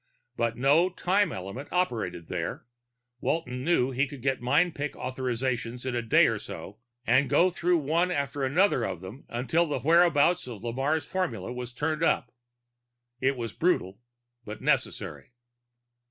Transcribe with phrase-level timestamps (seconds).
[0.35, 2.65] But no time element operated there;
[3.19, 7.51] Walton knew he could get mind pick authorizations in a day or so, and go
[7.51, 12.33] through one after another of them until the whereabouts of Lamarre's formula turned up.
[13.19, 13.99] It was brutal,
[14.43, 15.33] but necessary.